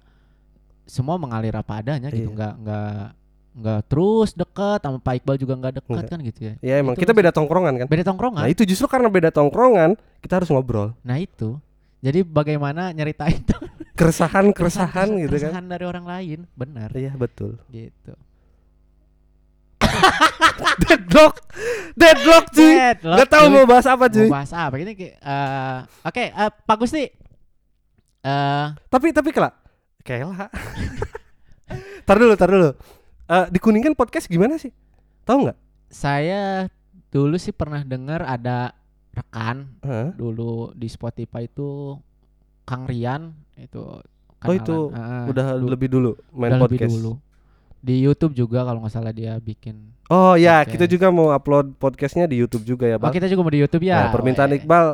[0.83, 2.35] semua mengalir apa adanya gitu, Iya.
[2.35, 2.93] nggak nggak
[3.53, 6.09] nggak terus deket sama Pak Iqbal juga nggak deket Nggak.
[6.09, 6.53] kan gitu ya.
[6.59, 7.87] Ya emang Itu kita beda tongkrongan kan.
[7.87, 8.41] Beda tongkrongan.
[8.41, 10.97] Nah itu justru karena beda tongkrongan kita harus ngobrol.
[11.01, 11.61] Nah itu.
[12.01, 13.61] Jadi bagaimana nyeritain tuh
[13.99, 15.29] Keresahan-keresahan gitu kan.
[15.29, 17.61] keresahan dari orang lain, benar Iya betul.
[17.69, 18.17] gitu.
[20.81, 21.33] deadlock.
[21.93, 22.73] Deadlock cuy.
[22.73, 23.53] Deadlock, Gak tahu cuy.
[23.53, 24.27] mau bahas apa cuy.
[24.27, 24.75] Mau bahas apa?
[24.75, 27.03] Ini eh, oke, eh, Pak Gusti.
[28.23, 29.53] Eh, Tapi tapi kelak.
[30.03, 30.51] Kela.
[32.03, 32.69] tar dulu, tar dulu.
[33.23, 34.71] Eh, di Kuningan podcast gimana sih?
[35.23, 35.57] Tahu nggak?
[35.87, 36.65] saya
[37.07, 38.73] dulu sih pernah dengar ada
[39.13, 40.09] rekan Hah?
[40.11, 42.01] dulu di Spotify itu
[42.63, 44.01] Kang Rian itu
[44.41, 45.21] Oh, itu kenalan.
[45.21, 46.97] Ah, Udah du- lebih dulu main udah lebih podcast.
[46.97, 47.11] dulu.
[47.77, 49.93] Di YouTube juga kalau nggak salah dia bikin.
[50.09, 50.71] Oh ya, Podcast.
[50.73, 53.13] kita juga mau upload podcastnya di YouTube juga ya, Oh, Bang.
[53.13, 54.09] kita juga mau di YouTube ya.
[54.09, 54.85] Nah, permintaan Oh, eh, Iqbal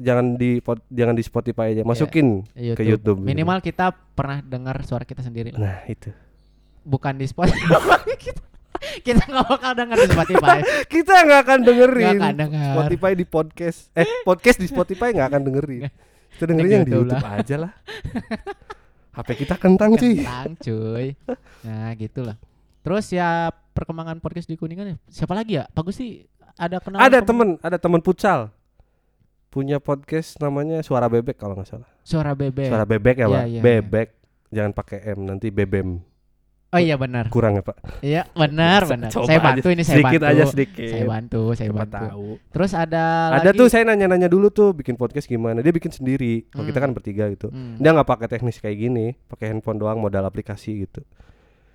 [0.00, 0.58] jangan di
[0.88, 2.76] jangan di Spotify aja, masukin YouTube.
[2.76, 3.18] ke YouTube.
[3.20, 3.28] gitu.
[3.28, 5.60] Minimal kita pernah dengar suara kita sendiri lah.
[5.60, 6.10] Nah, itu.
[6.82, 7.76] Bukan di Spotify.
[8.24, 8.42] kita
[9.04, 10.58] kita nggak bakal dengar di Spotify.
[10.92, 12.16] Kita nggak akan dengerin.
[12.16, 12.72] Nggak akan denger.
[12.72, 13.78] Spotify di podcast.
[13.92, 15.82] Eh, podcast di Spotify nggak akan dengerin.
[16.32, 17.72] Kita dengerin yang di YouTube YouTube aja lah.
[19.16, 20.22] HP kita kentang sih.
[20.22, 21.06] Kentang cuy.
[21.66, 22.36] Nah, gitulah.
[22.80, 24.96] Terus ya perkembangan podcast di Kuningan ya.
[25.12, 25.68] Siapa lagi ya?
[25.76, 26.24] Bagus sih
[26.56, 28.48] ada kenal Ada temen, ada temen futsal.
[29.50, 31.90] Punya podcast namanya Suara Bebek kalau nggak salah.
[32.00, 32.70] suara bebek.
[32.70, 33.44] Suara Bebek ya, Iya, Pak.
[33.46, 34.08] iya, Bebek.
[34.50, 36.02] Jangan pakai M, nanti bebem.
[36.70, 37.26] Oh iya benar.
[37.28, 37.76] Kurang ya, Pak.
[37.98, 39.10] Iya benar Coba benar.
[39.10, 40.30] aja Saya bantu ini saya sedikit bantu.
[40.30, 40.86] aja sedikit.
[40.88, 41.98] Saya bantu, saya Siapa bantu.
[41.98, 42.28] tahu.
[42.48, 45.58] Terus ada Ada lagi, tuh saya nanya-nanya dulu tuh bikin podcast gimana.
[45.60, 46.46] Dia bikin sendiri.
[46.46, 46.86] Kalau kita Hmm.
[46.86, 47.50] kan bertiga gitu.
[47.50, 47.74] Hmm.
[47.74, 51.02] Dia nggak pakai teknis kayak gini, pakai handphone doang modal aplikasi gitu.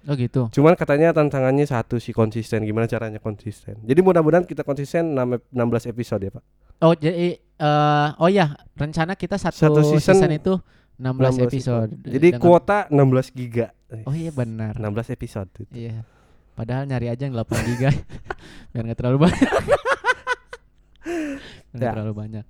[0.06, 0.48] Oh gitu.
[0.50, 2.62] Cuman katanya tantangannya satu sih konsisten.
[2.62, 3.82] Gimana caranya konsisten?
[3.82, 6.44] Jadi mudah-mudahan kita konsisten 6 ep- 16 episode ya, Pak.
[6.78, 10.54] Oh jadi eh oh ya, rencana kita satu, Satu season season, itu
[10.96, 11.90] 16, 16 episode.
[12.06, 13.68] Jadi Dengan- kuota 16 giga.
[14.06, 14.78] Oh iya benar.
[14.78, 15.50] 16 episode.
[15.58, 15.74] itu.
[15.74, 16.06] Iya.
[16.54, 17.90] Padahal nyari aja yang 8 giga
[18.72, 19.42] biar nggak terlalu banyak.
[21.76, 21.92] Nggak Ya.
[21.92, 22.46] terlalu banyak.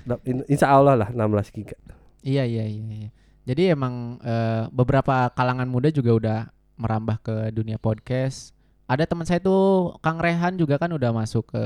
[0.46, 1.74] Insya Allah lah 16 giga.
[2.22, 2.84] Iya iya iya.
[2.86, 3.10] iya.
[3.46, 6.39] Jadi emang eh, beberapa kalangan muda juga udah
[6.76, 8.52] merambah ke dunia podcast.
[8.86, 11.64] Ada teman saya tuh Kang Rehan juga kan udah masuk ke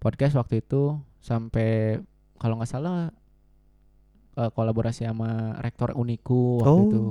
[0.00, 2.00] podcast waktu itu sampai
[2.40, 3.12] kalau nggak salah
[4.36, 6.86] eh, kolaborasi sama rektor Uniku waktu Oh.
[6.88, 7.02] itu.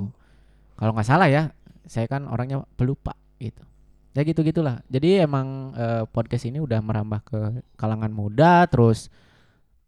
[0.74, 1.52] Kalau nggak salah ya,
[1.86, 3.62] saya kan orangnya pelupa gitu.
[4.10, 4.82] Ya gitu gitulah.
[4.90, 7.38] Jadi emang eh, podcast ini udah merambah ke
[7.76, 9.06] kalangan muda, terus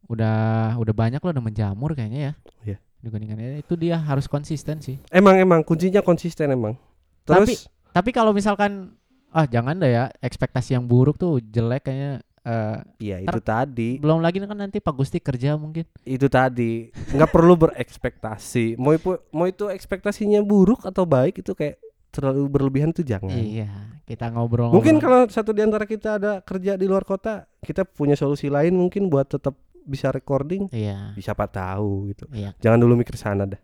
[0.06, 2.32] udah udah banyak loh udah menjamur kayaknya ya.
[2.62, 2.78] Iya.
[3.02, 4.96] Dibandingkannya itu dia harus konsisten sih.
[5.10, 6.78] Emang emang kuncinya konsisten emang.
[7.26, 8.96] Terus Tapi kalau misalkan
[9.34, 13.96] ah jangan deh ya ekspektasi yang buruk tuh jelek kayaknya eh, iya itu tadi.
[13.96, 15.84] belum lagi kan nanti Pak Gusti kerja mungkin.
[16.06, 16.88] Itu tadi.
[16.88, 18.80] nggak perlu berekspektasi.
[18.80, 23.32] Mau itu mau itu ekspektasinya buruk atau baik itu kayak terlalu berlebihan tuh jangan.
[23.32, 23.72] Iya,
[24.04, 24.68] kita ngobrol.
[24.68, 28.76] Mungkin kalau satu di antara kita ada kerja di luar kota, kita punya solusi lain
[28.76, 30.66] mungkin buat tetap bisa recording.
[30.68, 31.14] Iya.
[31.16, 32.24] Siapa tahu gitu.
[32.30, 32.54] Iya.
[32.58, 33.60] Jangan dulu mikir sana dah.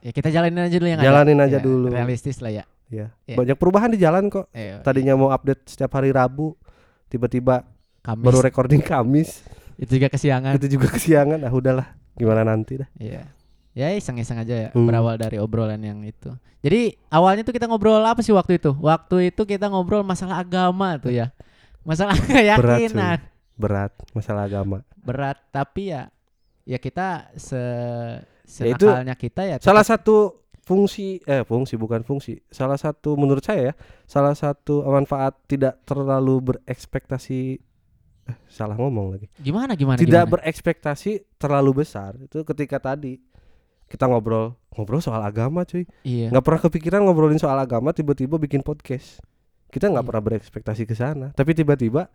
[0.00, 1.06] Ya kita jalanin aja dulu yang ada.
[1.06, 1.86] Jalanin aja Ya, dulu.
[1.88, 2.64] Realistis lah ya.
[2.88, 3.12] Ya.
[3.24, 3.36] Iya.
[3.36, 4.48] Banyak perubahan di jalan kok.
[4.50, 4.80] Iya.
[4.80, 6.56] Tadinya mau update setiap hari Rabu,
[7.06, 7.62] tiba-tiba
[8.00, 9.44] Kamis baru recording Kamis.
[9.76, 10.56] itu juga kesiangan.
[10.56, 11.40] Itu juga kesiangan.
[11.40, 12.88] Ah udahlah, gimana nanti dah.
[12.96, 13.28] Iya.
[13.70, 14.84] Ya iseng-iseng aja ya Hmm.
[14.84, 16.34] berawal dari obrolan yang itu.
[16.60, 18.74] Jadi awalnya tuh kita ngobrol apa sih waktu itu?
[18.76, 21.30] Waktu itu kita ngobrol masalah agama tuh ya.
[21.86, 23.22] Masalah keyakinan.
[23.56, 24.82] Berat masalah agama.
[25.00, 26.08] Berat tapi ya
[26.64, 27.60] ya kita se
[28.50, 30.16] Ya senakalnya kita ya Salah tetap- satu
[30.60, 32.42] fungsi eh fungsi bukan fungsi.
[32.46, 37.62] Salah satu menurut saya ya, salah satu manfaat tidak terlalu berekspektasi
[38.26, 39.26] eh, salah ngomong lagi.
[39.36, 40.32] gimana gimana tidak gimana?
[40.36, 42.18] berekspektasi terlalu besar.
[42.18, 43.22] Itu ketika tadi
[43.86, 45.86] kita ngobrol ngobrol soal agama cuy.
[46.02, 46.30] Iya.
[46.30, 49.22] nggak pernah kepikiran ngobrolin soal agama tiba-tiba bikin podcast.
[49.70, 50.10] Kita nggak Iya.
[50.10, 52.10] pernah berekspektasi ke sana, tapi tiba-tiba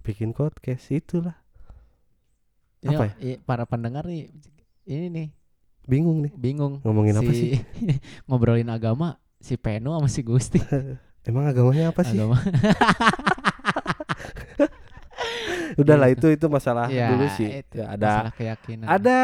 [0.00, 1.36] bikin podcast itulah.
[2.80, 3.12] Ini apa ya?
[3.18, 4.30] i- para pendengar nih
[4.84, 5.28] ini nih
[5.82, 7.60] Bingung nih bingung ngomongin apa si- sih?
[8.26, 10.60] ngobrolin agama si Peno sama si Gusti
[11.28, 12.14] Emang agamanya apa sih?
[12.14, 12.38] agama
[15.76, 16.26] Udahlah Gitu.
[16.30, 17.48] itu itu masalah Ya, dulu sih.
[17.60, 19.18] itu Ya, ada masalah keyakinan ada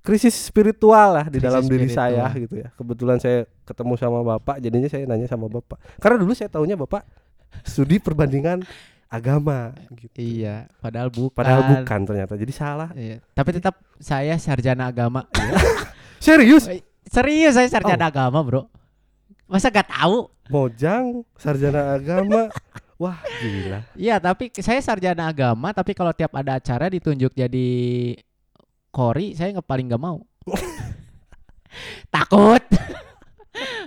[0.00, 2.16] krisis spiritual lah di Krisis dalam diri spiritual.
[2.16, 2.68] saya gitu ya.
[2.72, 5.76] Kebetulan saya ketemu sama bapak, jadinya saya nanya sama bapak.
[5.98, 7.04] Karena dulu saya taunya bapak
[7.62, 8.64] studi perbandingan
[9.08, 10.16] agama gitu.
[10.16, 12.36] iya padahal bukan Padahal bukan ternyata.
[12.36, 12.92] Jadi salah.
[12.92, 13.24] Iya.
[13.32, 15.24] tapi tetap saya sarjana agama
[16.20, 16.68] Serius?
[17.04, 18.10] serius saya sarjana Oh.
[18.10, 18.62] agama bro
[19.44, 22.48] masa gak tahu Mojang sarjana agama.
[22.98, 23.86] Wah, gila.
[23.94, 27.68] Iya tapi saya sarjana agama tapi kalau tiap ada acara ditunjuk jadi
[28.88, 30.18] kori saya nggak paling nggak mau
[32.10, 32.60] takut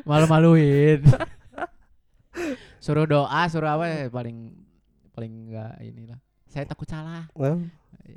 [0.04, 1.02] malu-maluin
[2.78, 4.54] suruh doa suruh apa ya, paling
[5.22, 6.18] paling nggak inilah
[6.50, 7.62] saya takut salah Well,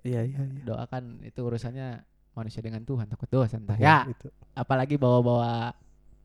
[0.01, 0.63] iya iya iya.
[0.65, 2.01] doa kan itu urusannya
[2.33, 4.33] manusia dengan Tuhan takut dosa entah Ya, ya itu.
[4.57, 5.77] apalagi bawa-bawa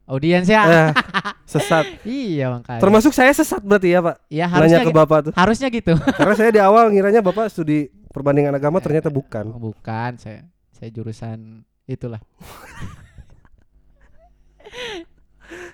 [0.07, 0.63] audiens ya.
[0.65, 0.89] Eh,
[1.59, 1.85] sesat.
[2.01, 2.81] iya makanya.
[2.81, 4.15] Termasuk saya sesat berarti ya, Pak.
[4.25, 5.33] ya Nanya harusnya ke Bapak tuh.
[5.37, 5.93] harusnya gitu.
[6.17, 9.53] Karena saya di awal ngiranya Bapak studi perbandingan agama ternyata bukan.
[9.53, 12.17] Oh, bukan, saya saya jurusan itulah.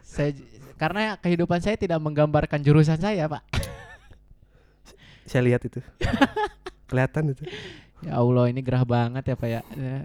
[0.03, 0.35] saya
[0.75, 3.54] karena kehidupan saya tidak menggambarkan jurusan saya, Pak.
[5.25, 5.81] Saya lihat itu.
[6.89, 7.43] Kelihatan itu.
[8.01, 9.61] Ya Allah, ini gerah banget ya, Pak ya.
[9.73, 9.97] Ya,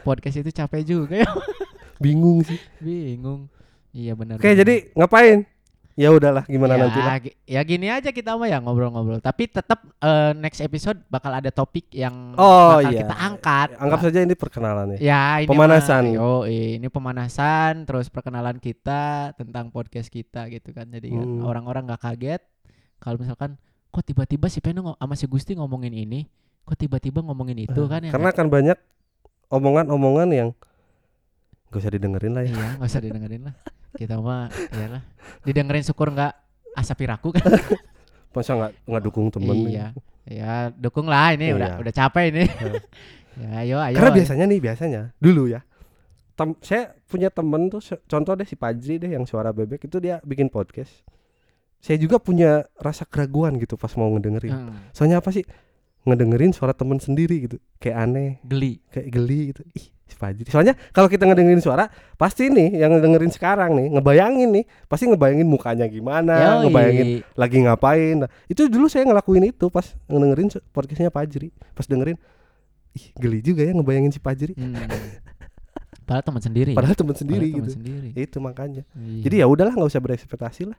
[0.00, 1.28] Podcast itu capek juga ya.
[2.04, 2.56] Bingung sih.
[2.80, 3.52] Bingung.
[3.92, 4.40] Iya benar.
[4.40, 4.58] Oke, benar.
[4.58, 5.44] jadi ngapain?
[5.98, 7.18] Ya udahlah, gimana ya, nanti lah.
[7.44, 9.20] ya gini aja kita mah ya ngobrol-ngobrol.
[9.20, 13.04] Tapi tetap eh, next episode bakal ada topik yang Oh, bakal iya.
[13.04, 13.68] kita angkat.
[13.76, 14.98] Anggap saja ini perkenalan ya.
[15.02, 16.02] Ya ini Pemanasan.
[16.08, 20.88] mah- yo ini pemanasan terus perkenalan kita tentang podcast kita gitu kan.
[20.88, 21.44] Jadi kan Hmm.
[21.44, 22.42] orang-orang nggak kaget
[22.96, 26.26] kalau misalkan kok tiba-tiba si Peno sama si Gusti ngomongin ini,
[26.62, 28.10] kok tiba-tiba ngomongin itu kan ya.
[28.14, 28.78] Karena kan banyak
[29.50, 30.48] omongan-omongan yang
[31.70, 32.50] gak usah didengerin lah ya.
[32.54, 33.54] iya nggak usah didengerin lah.
[33.90, 35.02] Kita mah iyalah
[35.42, 36.32] didengerin syukur nggak
[36.74, 37.46] asapi raku kan.
[38.34, 39.90] Masa nggak nggak dukung temen iya.
[40.26, 41.82] Ya dukung lah ini udah Iya.
[41.82, 42.44] udah capek ini.
[43.42, 43.96] ya ayo ayo.
[43.98, 45.62] Karena biasanya nih biasanya dulu ya.
[46.38, 50.22] Tem saya punya temen tuh contoh deh si Pajri deh yang suara bebek itu dia
[50.22, 51.02] bikin podcast.
[51.80, 54.52] Saya juga punya rasa keraguan gitu pas mau ngedengerin.
[54.52, 55.44] Hmm, Soalnya apa sih?
[56.04, 57.56] Ngedengerin suara temen sendiri gitu.
[57.76, 58.80] Kayak aneh, geli.
[58.88, 59.62] kayak geli gitu.
[59.72, 60.48] Ih, si Pajri.
[60.48, 65.48] Soalnya kalau kita ngedengerin suara, pasti nih yang ngedengerin sekarang nih, ngebayangin nih, pasti ngebayangin
[65.48, 66.68] mukanya gimana, Yoi.
[66.68, 68.16] ngebayangin lagi ngapain.
[68.24, 71.48] Nah, itu dulu saya ngelakuin itu pas ngedengerin podcastnya Pajri.
[71.76, 72.16] Pas dengerin,
[72.96, 74.52] ih geli juga ya ngebayangin si Pajri.
[74.56, 74.76] Hmm.
[76.04, 76.70] Padahal teman sendiri.
[76.74, 76.76] ya.
[76.76, 77.70] Padahal sendiri Padahal teman gitu.
[77.76, 78.08] sendiri.
[78.18, 78.82] Itu makanya.
[78.98, 79.22] Iya.
[79.30, 80.78] Jadi ya udahlah nggak usah berekspektasi lah.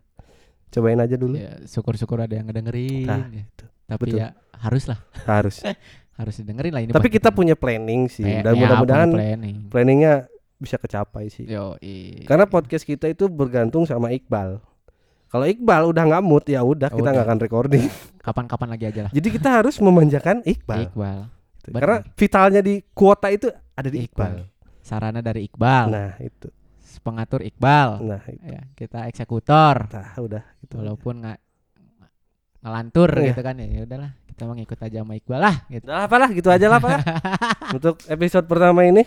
[0.71, 1.36] Cobain aja dulu.
[1.36, 3.43] ya syukur-syukur ada yang ngedengerin Nah, ya.
[3.43, 3.65] itu.
[3.86, 4.17] tapi betul.
[4.17, 5.55] ya harus lah Harus.
[6.19, 8.21] harus didengerin lah ini Tapi kita punya planning sih.
[8.21, 10.13] Eh, Dan ya, mudah-mudahan planning planningnya
[10.55, 11.43] bisa kecapai sih.
[11.43, 11.75] yo
[12.23, 14.62] Karena podcast kita itu bergantung sama Iqbal.
[15.27, 17.12] Kalau Iqbal udah nggak mood ya udah kita Udah.
[17.12, 17.84] nggak akan recording.
[18.21, 20.88] kapan-kapan lagi aja lah Jadi kita harus memanjakan Iqbal.
[20.88, 21.19] Iqbal
[21.62, 21.77] Gitu.
[21.77, 24.49] Karena vitalnya di kuota itu ada di Iqbal.
[24.81, 26.49] sarana dari Iqbal Nah, itu.
[26.97, 28.43] Pengatur Iqbal Nah, itu.
[28.49, 30.75] ya kita eksekutor Nah, udah gitu.
[30.75, 31.39] walaupun nggak
[32.62, 33.25] ngelantur Iya.
[33.32, 36.30] gitu kan ya ya udahlah kita mau ngikut aja sama Iqbal lah gitu Udah apalah
[36.30, 36.97] gitu aja lah Pak.
[37.77, 39.06] Untuk episode pertama ini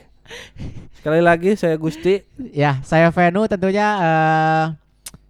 [0.94, 2.22] sekali lagi saya Gusti.
[2.50, 4.64] ya saya Venu tentunya eh,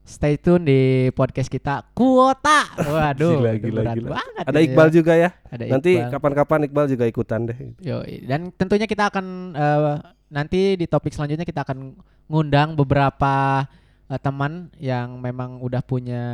[0.04, 4.08] stay tune di podcast kita kuota waduh Gila, gila, berat gila.
[4.14, 4.92] banget Ada ini Iqbal ya.
[4.92, 5.30] juga ya.
[5.46, 6.10] ada Nanti Iqbal.
[6.12, 7.58] kapan-kapan Iqbal juga ikutan deh.
[7.80, 8.14] Yoi.
[8.22, 9.94] Dan tentunya kita akan eh,
[10.34, 11.94] nanti di topik selanjutnya kita akan
[12.26, 13.62] ngundang beberapa
[14.10, 16.24] eh, teman yang memang udah punya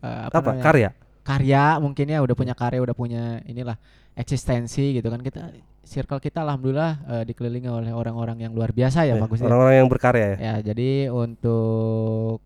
[0.00, 0.50] eh, apa, Apa?
[0.56, 0.64] namanya?
[0.64, 0.90] Karya.
[1.24, 3.76] karya mungkin ya udah punya karya udah punya inilah
[4.12, 5.52] eksistensi gitu kan kita
[5.84, 9.48] circle kita alhamdulillah eh, dikelilingi oleh orang-orang yang luar biasa ya Ya, bagus ya.
[9.48, 10.36] Orang-orang yang berkarya ya.
[10.40, 12.40] Ya, jadi untuk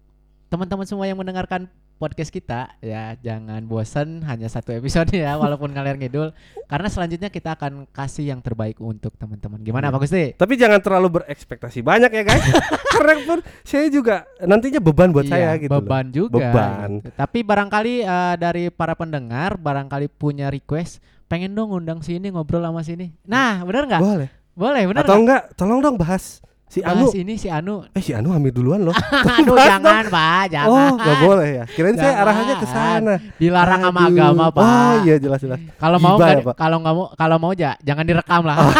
[0.51, 5.99] teman-teman semua yang mendengarkan podcast kita ya jangan bosan hanya satu episode ya walaupun ngalir
[5.99, 6.31] ngidul
[6.65, 9.59] karena selanjutnya kita akan kasih yang terbaik untuk teman-teman.
[9.61, 9.93] Gimana Iya.
[9.93, 10.25] Pak Gusti?
[10.33, 12.45] Tapi jangan terlalu berekspektasi banyak ya guys.
[12.95, 15.75] Karena pun saya juga nantinya beban buat saya Iya, gitu.
[15.75, 15.83] loh.
[15.83, 16.35] beban juga.
[16.39, 16.89] Beban.
[16.99, 17.11] gitu.
[17.13, 22.81] Tapi barangkali eh, dari para pendengar barangkali punya request pengen dong undang sini ngobrol sama
[22.81, 23.13] sini.
[23.23, 24.01] Nah, bener nggak?
[24.01, 24.29] Boleh.
[24.55, 25.23] Boleh, bener Atau nggak?
[25.23, 25.43] enggak?
[25.55, 27.05] Tolong dong bahas si Anu.
[27.05, 27.83] Bahas ini si Anu.
[27.91, 28.93] Eh si Anu hamil duluan loh.
[28.93, 30.69] Aduh, Bahas jangan, Pak, jangan.
[30.69, 31.65] Oh, nggak boleh ya.
[31.67, 32.23] Kirain saya Jangan.
[32.23, 33.15] arahannya ke sana.
[33.35, 34.11] Dilarang sama Aduh.
[34.13, 34.63] agama, Pak.
[34.63, 35.59] Oh iya jelas jelas.
[35.75, 38.57] Kalau mau ya, kalau nggak mau kalau mau ja, jangan direkam lah.
[38.61, 38.73] Oh.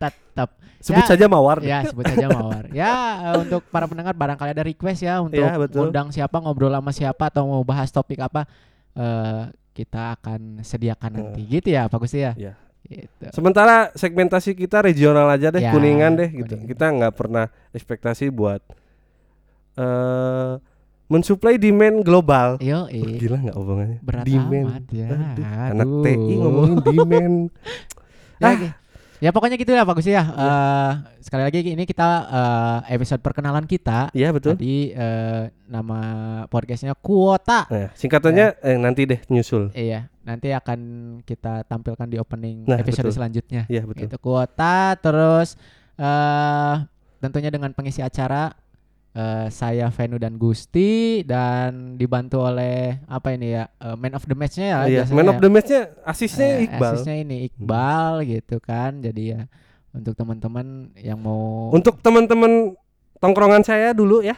[0.00, 0.48] Tetap
[0.82, 1.06] Sebut Ya.
[1.06, 1.62] saja Mawar.
[1.62, 2.66] ya sebut saja mawar.
[2.74, 2.90] Ya
[3.22, 5.86] eh, untuk para pendengar barangkali ada request ya untuk Iya, betul.
[5.88, 8.50] undang siapa ngobrol sama siapa atau mau bahas topik apa
[8.92, 12.34] eh kita akan sediakan nanti gitu ya Pak Gusti ya.
[12.34, 12.58] Iya.
[12.94, 13.24] Gitu.
[13.30, 16.54] Sementara segmentasi kita regional aja deh, Ya, kuningan deh gitu.
[16.54, 16.68] Kuningan.
[16.68, 18.60] Kita nggak pernah ekspektasi buat
[19.74, 20.52] eh
[21.06, 22.56] mensuplai demand global.
[22.56, 23.98] Yo, Wah, Gila nggak omongannya?
[24.00, 24.68] berat demand.
[24.70, 25.08] amat ya.
[25.10, 26.02] Aduh, Anak Aduh.
[26.02, 27.36] TI ngomongin demand.
[28.34, 28.54] Ya, Ah.
[28.58, 28.74] gi-
[29.22, 30.24] ya pokoknya gitu ya Pak Gusti ya.
[30.26, 30.90] Eh,
[31.22, 34.10] sekali lagi ini kita eh, episode perkenalan kita.
[34.10, 34.58] Iya betul.
[34.58, 36.00] Tadi eh, nama
[36.50, 37.70] podcastnya Kuota.
[37.70, 39.70] Nah, singkatannya eh, nanti deh nyusul.
[39.78, 40.80] Iya, nanti akan
[41.22, 43.16] kita tampilkan di opening Nah, episode betul.
[43.22, 43.62] selanjutnya.
[43.70, 44.10] Iya betul.
[44.10, 45.54] Itu kuota terus
[46.02, 46.76] eh
[47.22, 48.50] tentunya dengan pengisi acara
[49.12, 54.32] eh, saya Venu dan Gusti dan dibantu oleh apa ini ya eh, man of the
[54.32, 55.40] match-nya ya Iya, man of ya.
[55.40, 56.92] the match-nya asisnya Eh, Iqbal.
[56.92, 58.98] asisnya ini Iqbal gitu kan.
[58.98, 59.40] Jadi ya
[59.92, 62.72] untuk teman-teman yang mau Untuk teman-teman
[63.18, 64.34] tongkrongan saya dulu ya.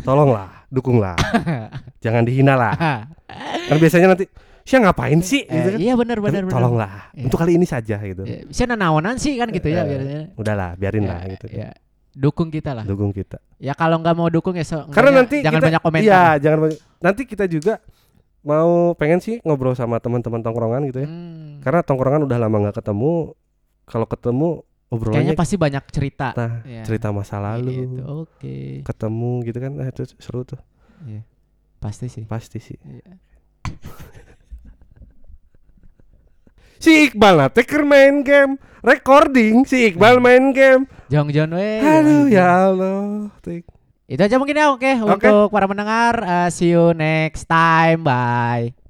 [0.00, 1.14] Tolonglah, dukunglah.
[2.04, 2.74] Jangan dihina lah.
[3.68, 4.26] Kan biasanya nanti
[4.62, 5.78] Sia ngapain sih Eh, gitu kan.
[5.82, 6.54] iya benar benar benar.
[6.54, 6.92] Tolonglah.
[7.12, 7.26] Iya.
[7.26, 8.22] Untuk kali ini saja gitu.
[8.22, 10.22] Ya, bisa nanaonan sih kan gitu ya biasanya.
[10.38, 11.46] Udahlah, biarin Ya, lah gitu.
[11.50, 11.70] ya.
[12.12, 12.84] Dukung kita lah.
[12.84, 13.40] dukung kita.
[13.56, 16.06] Ya kalau nggak mau dukung ya so, Karena nanti jangan kita, banyak komentar.
[16.06, 16.78] Iya, jangan banyak.
[17.00, 17.80] Nanti kita juga
[18.42, 21.08] mau pengen sih ngobrol sama teman-teman tongkrongan gitu ya.
[21.08, 21.62] Hmm.
[21.62, 23.32] Karena tongkrongan udah lama nggak ketemu.
[23.82, 24.48] Kalau ketemu
[24.92, 26.28] obrolannya Kayaknya pasti banyak cerita.
[26.36, 26.82] nah, Iya.
[26.84, 28.56] cerita masa lalu, Gitu, Oke.
[28.84, 29.72] ketemu gitu kan.
[29.72, 30.60] Nah, itu seru tuh.
[31.08, 31.24] Iya.
[31.80, 32.28] Pasti sih.
[32.28, 32.76] Pasti sih.
[32.78, 33.16] Iya.
[36.82, 40.90] Si Iqbal teker main game, recording si Iqbal main game.
[41.08, 41.80] Jong Jon we.
[41.80, 43.30] Aduh ya Allah.
[43.40, 43.64] Tik.
[44.10, 46.14] Itu aja mungkin ya oke untuk para pendengar.
[46.20, 48.04] Uh, see you next time.
[48.04, 48.81] Bye.